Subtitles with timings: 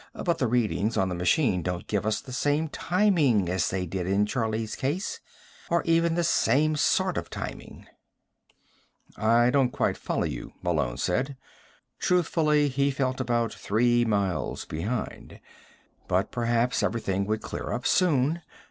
[0.15, 4.07] But the readings on the machine don't give us the same timing as they did
[4.07, 5.19] in Charlie's case
[5.69, 7.85] or even the same sort of timing."
[9.15, 11.37] "I don't quite follow you," Malone said.
[11.99, 15.39] Truthfully, he felt about three miles behind.
[16.07, 18.41] But perhaps everything would clear up soon.